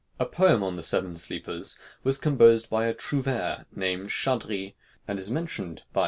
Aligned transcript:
A 0.17 0.25
poem 0.25 0.63
on 0.63 0.77
the 0.77 0.81
Seven 0.81 1.15
Sleepers 1.15 1.77
was 2.03 2.17
composed 2.17 2.71
by 2.71 2.87
a 2.87 2.93
trouvère 2.95 3.65
named 3.75 4.07
Chardri, 4.09 4.73
and 5.07 5.19
is 5.19 5.29
mentioned 5.29 5.83
by 5.93 5.99
M. 5.99 5.99